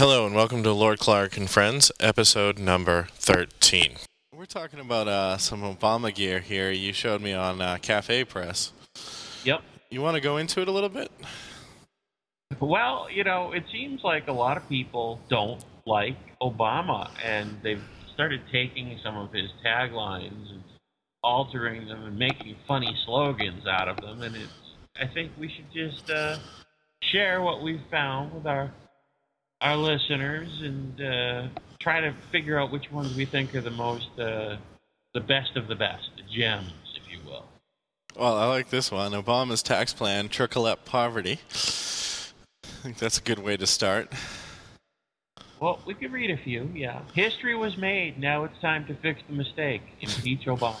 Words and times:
Hello 0.00 0.24
and 0.24 0.34
welcome 0.34 0.62
to 0.62 0.72
Lord 0.72 0.98
Clark 0.98 1.36
and 1.36 1.50
Friends, 1.50 1.92
episode 2.00 2.58
number 2.58 3.08
13. 3.16 3.96
We're 4.34 4.46
talking 4.46 4.80
about 4.80 5.08
uh, 5.08 5.36
some 5.36 5.60
Obama 5.60 6.14
gear 6.14 6.40
here 6.40 6.70
you 6.70 6.94
showed 6.94 7.20
me 7.20 7.34
on 7.34 7.60
uh, 7.60 7.76
Cafe 7.82 8.24
Press. 8.24 8.72
Yep. 9.44 9.60
You 9.90 10.00
want 10.00 10.14
to 10.14 10.22
go 10.22 10.38
into 10.38 10.62
it 10.62 10.68
a 10.68 10.70
little 10.70 10.88
bit? 10.88 11.12
Well, 12.60 13.08
you 13.12 13.24
know, 13.24 13.52
it 13.52 13.64
seems 13.70 14.02
like 14.02 14.28
a 14.28 14.32
lot 14.32 14.56
of 14.56 14.66
people 14.70 15.20
don't 15.28 15.62
like 15.84 16.16
Obama, 16.40 17.10
and 17.22 17.58
they've 17.62 17.84
started 18.14 18.40
taking 18.50 18.98
some 19.04 19.18
of 19.18 19.30
his 19.34 19.50
taglines 19.62 20.50
and 20.50 20.62
altering 21.22 21.86
them 21.86 22.04
and 22.06 22.18
making 22.18 22.56
funny 22.66 22.96
slogans 23.04 23.66
out 23.66 23.88
of 23.88 23.98
them. 23.98 24.22
And 24.22 24.34
it's, 24.34 24.50
I 24.98 25.06
think 25.12 25.32
we 25.38 25.50
should 25.54 25.70
just 25.74 26.10
uh, 26.10 26.38
share 27.02 27.42
what 27.42 27.62
we've 27.62 27.84
found 27.90 28.32
with 28.32 28.46
our 28.46 28.72
our 29.60 29.76
listeners 29.76 30.48
and 30.62 31.00
uh, 31.00 31.48
try 31.78 32.00
to 32.00 32.14
figure 32.30 32.58
out 32.58 32.70
which 32.72 32.90
ones 32.90 33.14
we 33.14 33.24
think 33.24 33.54
are 33.54 33.60
the 33.60 33.70
most, 33.70 34.08
uh, 34.18 34.56
the 35.14 35.20
best 35.20 35.56
of 35.56 35.68
the 35.68 35.74
best, 35.74 36.10
the 36.16 36.22
gems, 36.22 36.72
if 36.96 37.10
you 37.10 37.18
will. 37.26 37.44
Well, 38.16 38.36
I 38.36 38.46
like 38.46 38.70
this 38.70 38.90
one 38.90 39.12
Obama's 39.12 39.62
tax 39.62 39.92
plan, 39.92 40.28
trickle 40.28 40.66
up 40.66 40.84
poverty. 40.84 41.40
I 41.50 42.82
think 42.82 42.98
that's 42.98 43.18
a 43.18 43.22
good 43.22 43.38
way 43.38 43.56
to 43.56 43.66
start. 43.66 44.12
Well, 45.60 45.78
we 45.86 45.92
could 45.92 46.12
read 46.12 46.30
a 46.30 46.38
few, 46.38 46.70
yeah. 46.74 47.02
History 47.12 47.54
was 47.54 47.76
made. 47.76 48.18
Now 48.18 48.44
it's 48.44 48.58
time 48.60 48.86
to 48.86 48.94
fix 48.94 49.20
the 49.28 49.34
mistake. 49.34 49.82
Impeach 50.00 50.46
Obama. 50.46 50.80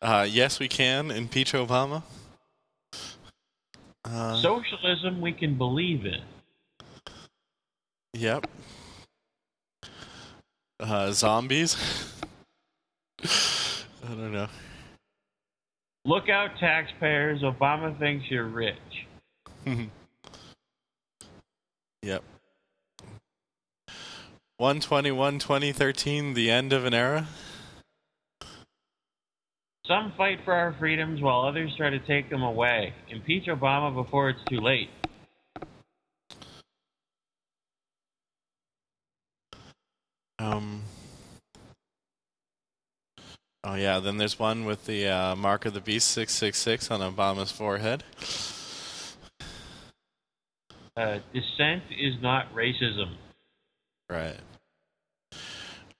Uh, 0.00 0.26
yes, 0.28 0.60
we 0.60 0.68
can 0.68 1.10
impeach 1.10 1.52
Obama. 1.52 2.04
Uh, 4.04 4.36
Socialism 4.36 5.20
we 5.20 5.32
can 5.32 5.58
believe 5.58 6.06
in. 6.06 6.22
Yep. 8.16 8.46
Uh, 10.80 11.12
zombies. 11.12 11.76
I 13.22 14.08
don't 14.08 14.32
know. 14.32 14.48
Look 16.06 16.28
out, 16.30 16.50
taxpayers. 16.58 17.42
Obama 17.42 17.98
thinks 17.98 18.24
you're 18.30 18.48
rich. 18.48 18.76
Yep. 22.02 22.22
121 24.58 25.40
2013, 25.40 26.34
the 26.34 26.52
end 26.52 26.72
of 26.72 26.84
an 26.84 26.94
era. 26.94 27.26
Some 29.88 30.12
fight 30.16 30.38
for 30.44 30.52
our 30.52 30.76
freedoms 30.78 31.20
while 31.20 31.40
others 31.40 31.74
try 31.76 31.90
to 31.90 31.98
take 31.98 32.30
them 32.30 32.42
away. 32.42 32.94
Impeach 33.08 33.46
Obama 33.46 33.92
before 33.92 34.30
it's 34.30 34.44
too 34.48 34.60
late. 34.60 34.88
Um. 40.46 40.82
Oh 43.64 43.74
yeah, 43.74 43.98
then 43.98 44.16
there's 44.16 44.38
one 44.38 44.64
with 44.64 44.86
the 44.86 45.08
uh, 45.08 45.34
mark 45.34 45.66
of 45.66 45.74
the 45.74 45.80
beast 45.80 46.08
666 46.12 46.88
on 46.92 47.00
Obama's 47.00 47.50
forehead. 47.50 48.04
Uh, 50.96 51.18
dissent 51.34 51.82
is 51.98 52.14
not 52.22 52.54
racism. 52.54 53.16
Right. 54.08 54.36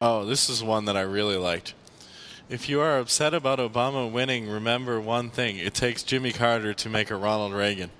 Oh, 0.00 0.24
this 0.24 0.48
is 0.48 0.62
one 0.62 0.84
that 0.84 0.96
I 0.96 1.00
really 1.00 1.36
liked. 1.36 1.74
If 2.48 2.68
you 2.68 2.80
are 2.80 3.00
upset 3.00 3.34
about 3.34 3.58
Obama 3.58 4.10
winning, 4.10 4.48
remember 4.48 5.00
one 5.00 5.28
thing: 5.28 5.56
it 5.56 5.74
takes 5.74 6.04
Jimmy 6.04 6.30
Carter 6.30 6.72
to 6.72 6.88
make 6.88 7.10
a 7.10 7.16
Ronald 7.16 7.52
Reagan. 7.52 7.90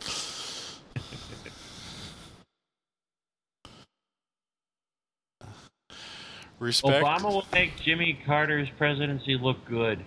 Respect. 6.59 7.05
Obama 7.05 7.25
will 7.33 7.47
make 7.53 7.79
Jimmy 7.83 8.19
Carter's 8.25 8.69
presidency 8.79 9.37
look 9.41 9.65
good. 9.67 10.05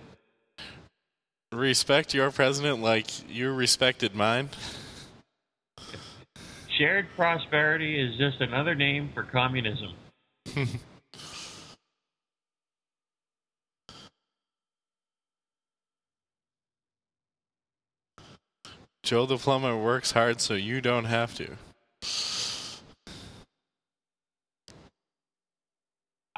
Respect 1.52 2.14
your 2.14 2.30
president 2.30 2.80
like 2.80 3.06
you 3.28 3.52
respected 3.52 4.14
mine. 4.14 4.50
Shared 6.78 7.08
prosperity 7.16 8.00
is 8.00 8.16
just 8.16 8.40
another 8.40 8.74
name 8.74 9.10
for 9.12 9.22
communism. 9.22 9.94
Joe 19.02 19.26
the 19.26 19.38
plumber 19.38 19.76
works 19.76 20.12
hard 20.12 20.40
so 20.40 20.54
you 20.54 20.80
don't 20.80 21.06
have 21.06 21.34
to. 21.34 21.56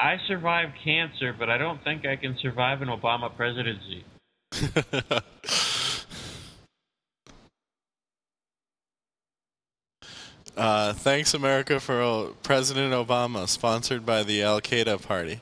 I 0.02 0.18
survived 0.26 0.72
cancer, 0.82 1.32
but 1.32 1.48
I 1.48 1.58
don't 1.58 1.82
think 1.84 2.04
I 2.04 2.16
can 2.16 2.36
survive 2.42 2.82
an 2.82 2.88
Obama 2.88 3.30
presidency. 3.36 4.04
uh, 10.56 10.92
thanks, 10.94 11.34
America, 11.34 11.78
for 11.78 12.02
uh, 12.02 12.30
President 12.42 12.92
Obama, 12.92 13.46
sponsored 13.46 14.04
by 14.04 14.24
the 14.24 14.42
Al 14.42 14.60
Qaeda 14.60 15.00
Party. 15.06 15.40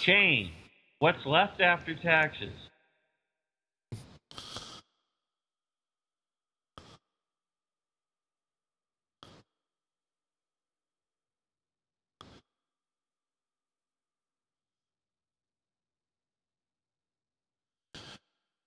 Shane, 0.00 0.52
what's 0.98 1.26
left 1.26 1.60
after 1.60 1.94
taxes? 1.94 2.54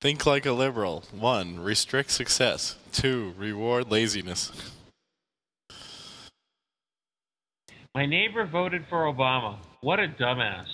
Think 0.05 0.27
like 0.27 0.45
a 0.45 0.51
liberal. 0.51 1.03
One, 1.11 1.59
restrict 1.59 2.11
success. 2.11 2.75
Two, 2.91 3.33
reward 3.39 3.89
laziness. 3.89 4.51
My 7.95 8.05
neighbor 8.05 8.45
voted 8.45 8.85
for 8.87 9.11
Obama. 9.11 9.57
What 9.81 9.99
a 9.99 10.07
dumbass. 10.07 10.67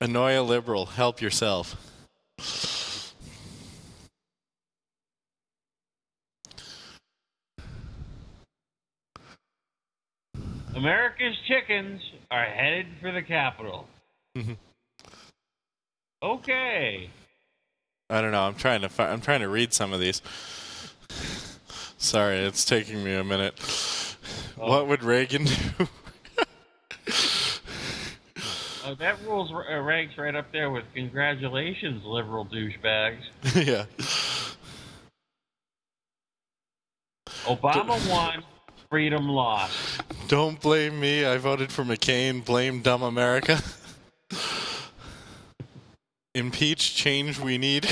Annoy 0.00 0.40
a 0.40 0.42
liberal. 0.42 0.86
Help 0.86 1.20
yourself. 1.20 1.76
America's 10.74 11.36
chickens 11.46 12.00
are 12.28 12.44
headed 12.44 12.86
for 13.00 13.12
the 13.12 13.22
Capitol. 13.22 13.86
Mm-hmm. 14.36 14.54
okay. 16.24 17.08
I 18.08 18.20
don't 18.20 18.30
know. 18.30 18.42
I'm 18.42 18.54
trying 18.54 18.82
to. 18.82 18.90
I'm 19.02 19.20
trying 19.20 19.40
to 19.40 19.48
read 19.48 19.72
some 19.72 19.92
of 19.92 20.00
these. 20.00 20.22
Sorry, 21.98 22.38
it's 22.38 22.64
taking 22.64 23.02
me 23.02 23.14
a 23.14 23.24
minute. 23.24 23.54
Oh. 24.58 24.68
What 24.68 24.86
would 24.86 25.02
Reagan 25.02 25.44
do? 25.44 25.88
Uh, 28.86 28.94
that 28.94 29.20
rules 29.24 29.50
uh, 29.52 29.80
ranks 29.80 30.16
right 30.16 30.36
up 30.36 30.52
there 30.52 30.70
with 30.70 30.84
congratulations, 30.94 32.04
liberal 32.04 32.46
douchebags. 32.46 33.18
yeah. 33.66 33.86
Obama 37.46 38.08
won, 38.08 38.44
freedom 38.88 39.28
lost. 39.28 40.02
Don't 40.28 40.60
blame 40.60 41.00
me. 41.00 41.24
I 41.24 41.36
voted 41.36 41.72
for 41.72 41.82
McCain. 41.82 42.44
Blame 42.44 42.80
dumb 42.80 43.02
America. 43.02 43.60
Impeach 46.36 46.94
change 46.94 47.40
we 47.40 47.56
need. 47.56 47.88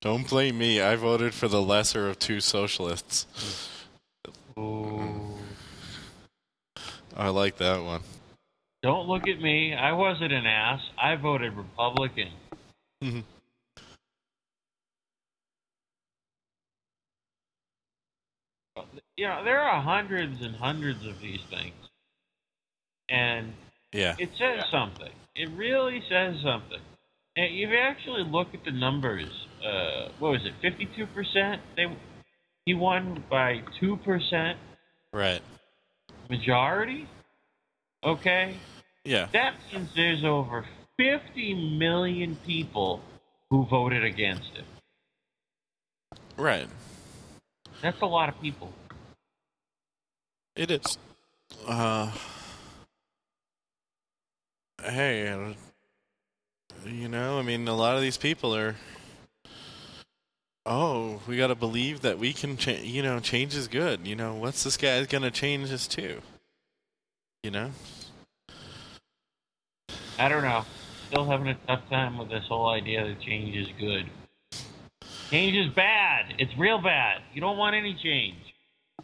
Don't 0.00 0.26
blame 0.26 0.56
me. 0.56 0.80
I 0.80 0.96
voted 0.96 1.34
for 1.34 1.46
the 1.46 1.60
lesser 1.60 2.08
of 2.08 2.18
two 2.18 2.40
socialists. 2.40 3.26
Ooh. 4.58 5.36
I 7.14 7.28
like 7.28 7.58
that 7.58 7.84
one. 7.84 8.00
Don't 8.82 9.06
look 9.06 9.28
at 9.28 9.42
me. 9.42 9.74
I 9.74 9.92
wasn't 9.92 10.32
an 10.32 10.46
ass. 10.46 10.80
I 10.96 11.16
voted 11.16 11.52
Republican. 11.52 12.32
Mhm. 13.02 13.24
You 19.18 19.28
know, 19.28 19.44
there 19.44 19.60
are 19.60 19.82
hundreds 19.82 20.40
and 20.40 20.56
hundreds 20.56 21.04
of 21.04 21.20
these 21.20 21.42
things. 21.50 21.74
And 23.10 23.52
Yeah. 23.94 24.16
it 24.18 24.30
says 24.36 24.64
something. 24.72 25.12
It 25.36 25.48
really 25.56 26.02
says 26.08 26.34
something. 26.42 26.80
And 27.36 27.46
if 27.46 27.52
you 27.52 27.76
actually 27.78 28.24
look 28.24 28.48
at 28.52 28.64
the 28.64 28.72
numbers, 28.72 29.30
uh, 29.64 30.08
what 30.18 30.32
was 30.32 30.40
it, 30.44 30.54
52%? 30.62 31.58
They, 31.76 31.86
he 32.66 32.74
won 32.74 33.22
by 33.30 33.62
2% 33.80 34.56
Right. 35.12 35.40
majority? 36.28 37.08
Okay? 38.02 38.56
Yeah. 39.04 39.28
That 39.32 39.54
means 39.72 39.90
there's 39.94 40.24
over 40.24 40.66
50 40.96 41.78
million 41.78 42.36
people 42.44 43.00
who 43.50 43.64
voted 43.66 44.04
against 44.04 44.50
it. 44.56 44.64
Right. 46.36 46.68
That's 47.80 48.00
a 48.02 48.06
lot 48.06 48.28
of 48.28 48.40
people. 48.40 48.72
It 50.56 50.70
is. 50.70 50.98
Uh, 51.66 52.10
hey, 54.84 55.28
uh, 55.28 55.54
you 56.86 57.08
know, 57.08 57.38
I 57.38 57.42
mean, 57.42 57.66
a 57.68 57.74
lot 57.74 57.96
of 57.96 58.02
these 58.02 58.16
people 58.16 58.54
are. 58.54 58.76
Oh, 60.66 61.20
we 61.28 61.36
got 61.36 61.48
to 61.48 61.54
believe 61.54 62.00
that 62.00 62.18
we 62.18 62.32
can 62.32 62.56
change. 62.56 62.86
You 62.86 63.02
know, 63.02 63.20
change 63.20 63.54
is 63.54 63.68
good. 63.68 64.06
You 64.06 64.16
know, 64.16 64.34
what's 64.34 64.64
this 64.64 64.76
guy 64.76 65.04
going 65.04 65.22
to 65.22 65.30
change 65.30 65.70
us 65.70 65.86
to? 65.88 66.20
You 67.42 67.50
know. 67.50 67.70
I 70.18 70.28
don't 70.28 70.42
know. 70.42 70.64
Still 71.08 71.26
having 71.26 71.48
a 71.48 71.54
tough 71.66 71.82
time 71.90 72.16
with 72.16 72.30
this 72.30 72.44
whole 72.48 72.68
idea 72.68 73.06
that 73.06 73.20
change 73.20 73.54
is 73.56 73.68
good. 73.78 74.08
Change 75.30 75.56
is 75.56 75.74
bad. 75.74 76.34
It's 76.38 76.56
real 76.56 76.80
bad. 76.80 77.22
You 77.34 77.40
don't 77.40 77.58
want 77.58 77.76
any 77.76 77.94
change. 78.02 78.36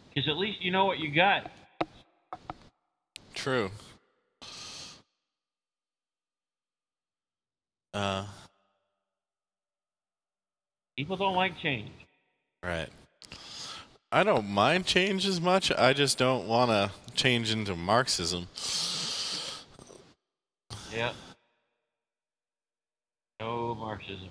Because 0.09 0.29
at 0.29 0.37
least 0.37 0.61
you 0.61 0.71
know 0.71 0.85
what 0.85 0.99
you 0.99 1.13
got. 1.13 1.51
True. 3.33 3.69
Uh, 7.93 8.25
People 10.97 11.17
don't 11.17 11.35
like 11.35 11.57
change. 11.61 11.91
right. 12.63 12.89
I 14.11 14.23
don't 14.23 14.47
mind 14.49 14.85
change 14.85 15.25
as 15.25 15.39
much. 15.39 15.71
I 15.71 15.93
just 15.93 16.17
don't 16.17 16.45
want 16.47 16.69
to 16.69 16.91
change 17.15 17.51
into 17.51 17.75
Marxism. 17.75 18.47
Yeah. 20.93 21.13
No 23.39 23.73
Marxism. 23.75 24.27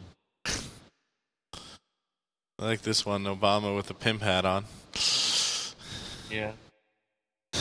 I 2.58 2.64
like 2.66 2.82
this 2.82 3.06
one, 3.06 3.24
Obama 3.24 3.74
with 3.74 3.88
a 3.90 3.94
pimp 3.94 4.20
hat 4.20 4.44
on. 4.44 4.66
Yeah. 6.30 6.52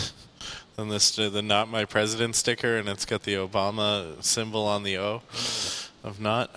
And 0.77 0.89
this 0.89 1.11
the 1.13 1.41
not 1.41 1.67
my 1.67 1.83
president 1.83 2.37
sticker, 2.37 2.77
and 2.77 2.87
it's 2.87 3.03
got 3.03 3.23
the 3.23 3.33
Obama 3.33 4.23
symbol 4.23 4.65
on 4.65 4.83
the 4.83 4.97
O 4.97 5.21
of 6.03 6.19
not. 6.19 6.55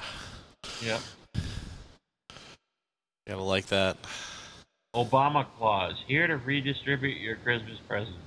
Yeah. 0.84 0.98
Gotta 3.26 3.42
like 3.42 3.66
that. 3.66 3.96
Obama 4.94 5.46
Claus. 5.58 5.94
Here 6.06 6.26
to 6.26 6.36
redistribute 6.36 7.20
your 7.20 7.36
Christmas 7.36 7.78
presents. 7.88 8.18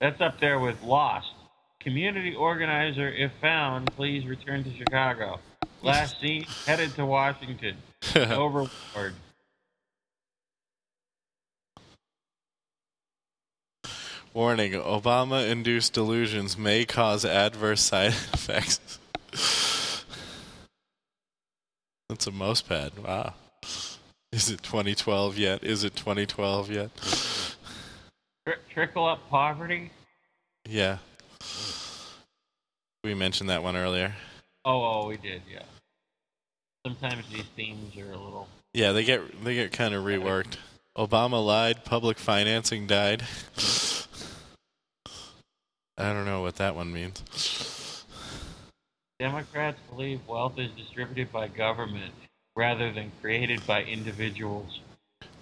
That's 0.00 0.20
up 0.20 0.40
there 0.40 0.58
with 0.58 0.82
Lost. 0.82 1.32
Community 1.80 2.34
organizer, 2.34 3.08
if 3.08 3.30
found, 3.40 3.94
please 3.94 4.26
return 4.26 4.64
to 4.64 4.74
Chicago. 4.74 5.38
Last 5.82 6.20
seen 6.20 6.46
headed 6.66 6.94
to 6.96 7.06
Washington. 7.06 7.76
No 8.14 8.68
Warning: 14.34 14.72
Obama-induced 14.72 15.92
delusions 15.92 16.58
may 16.58 16.84
cause 16.84 17.24
adverse 17.24 17.80
side 17.80 18.08
effects. 18.32 18.98
That's 22.08 22.26
a 22.26 22.32
mouse 22.32 22.60
pad. 22.60 22.92
Wow. 22.98 23.34
Is 24.32 24.50
it 24.50 24.60
2012 24.64 25.38
yet? 25.38 25.62
Is 25.62 25.84
it 25.84 25.94
2012 25.94 26.70
yet? 26.72 26.90
Tri- 28.44 28.56
trickle 28.68 29.06
up 29.06 29.20
poverty. 29.30 29.92
Yeah. 30.68 30.98
We 33.04 33.14
mentioned 33.14 33.50
that 33.50 33.62
one 33.62 33.76
earlier. 33.76 34.14
Oh, 34.64 34.82
oh, 34.84 35.06
we 35.06 35.16
did, 35.16 35.42
yeah. 35.48 35.62
Sometimes 36.84 37.24
these 37.32 37.44
themes 37.54 37.96
are 37.96 38.10
a 38.10 38.18
little. 38.18 38.48
Yeah, 38.72 38.90
they 38.90 39.04
get 39.04 39.44
they 39.44 39.54
get 39.54 39.70
kind 39.70 39.94
of 39.94 40.04
reworked. 40.04 40.56
Obama 40.98 41.44
lied, 41.44 41.84
public 41.84 42.18
financing 42.18 42.88
died. 42.88 43.22
I 45.96 46.12
don't 46.12 46.24
know 46.24 46.42
what 46.42 46.56
that 46.56 46.74
one 46.74 46.92
means. 46.92 48.04
Democrats 49.20 49.78
believe 49.88 50.20
wealth 50.26 50.58
is 50.58 50.70
distributed 50.72 51.30
by 51.30 51.48
government 51.48 52.12
rather 52.56 52.92
than 52.92 53.12
created 53.20 53.64
by 53.66 53.82
individuals. 53.84 54.80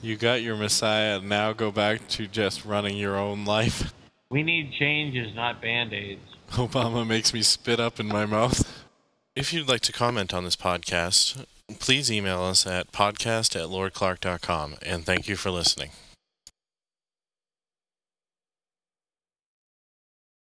You 0.02 0.16
got 0.16 0.42
your 0.42 0.56
messiah, 0.56 1.20
now 1.20 1.52
go 1.52 1.70
back 1.70 2.06
to 2.08 2.26
just 2.26 2.64
running 2.64 2.96
your 2.96 3.16
own 3.16 3.44
life. 3.44 3.94
We 4.30 4.42
need 4.42 4.72
changes, 4.72 5.34
not 5.34 5.60
band 5.62 5.92
aids. 5.92 6.20
Obama 6.52 7.06
makes 7.06 7.32
me 7.32 7.42
spit 7.42 7.80
up 7.80 7.98
in 7.98 8.06
my 8.06 8.26
mouth. 8.26 8.84
If 9.34 9.52
you'd 9.52 9.68
like 9.68 9.80
to 9.82 9.92
comment 9.92 10.34
on 10.34 10.44
this 10.44 10.56
podcast, 10.56 11.46
please 11.78 12.12
email 12.12 12.42
us 12.42 12.66
at 12.66 12.92
podcast 12.92 13.56
at 13.56 13.68
lordclark.com, 13.68 14.76
and 14.82 15.06
thank 15.06 15.28
you 15.28 15.36
for 15.36 15.50
listening. 15.50 15.90